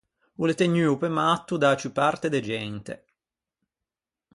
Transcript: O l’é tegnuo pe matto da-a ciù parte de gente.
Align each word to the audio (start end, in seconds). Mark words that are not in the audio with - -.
O 0.41 0.43
l’é 0.45 0.55
tegnuo 0.59 0.99
pe 1.01 1.07
matto 1.17 1.53
da-a 1.61 1.77
ciù 1.79 1.89
parte 1.99 2.27
de 2.33 2.39
gente. 2.49 2.93